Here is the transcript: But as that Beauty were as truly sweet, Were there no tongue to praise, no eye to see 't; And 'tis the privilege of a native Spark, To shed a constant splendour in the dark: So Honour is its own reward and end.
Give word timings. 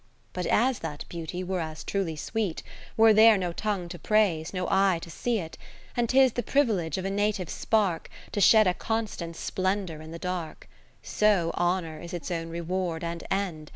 But 0.33 0.47
as 0.47 0.79
that 0.79 1.05
Beauty 1.09 1.43
were 1.43 1.59
as 1.59 1.83
truly 1.83 2.15
sweet, 2.15 2.63
Were 2.97 3.13
there 3.13 3.37
no 3.37 3.53
tongue 3.53 3.87
to 3.89 3.99
praise, 3.99 4.51
no 4.51 4.65
eye 4.67 4.97
to 5.03 5.11
see 5.11 5.37
't; 5.47 5.59
And 5.95 6.09
'tis 6.09 6.33
the 6.33 6.41
privilege 6.41 6.97
of 6.97 7.05
a 7.05 7.11
native 7.11 7.51
Spark, 7.51 8.09
To 8.31 8.41
shed 8.41 8.65
a 8.65 8.73
constant 8.73 9.35
splendour 9.35 10.01
in 10.01 10.09
the 10.09 10.17
dark: 10.17 10.67
So 11.03 11.51
Honour 11.55 11.99
is 12.01 12.15
its 12.15 12.31
own 12.31 12.49
reward 12.49 13.03
and 13.03 13.23
end. 13.29 13.69